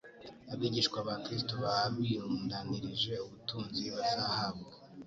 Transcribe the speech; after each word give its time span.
abigishwa 0.53 0.97
ba 1.07 1.15
Kristo 1.23 1.53
baba 1.63 1.87
birundanirije 1.97 3.13
ubutunzi 3.25 3.83
bazahabwa 3.95 4.71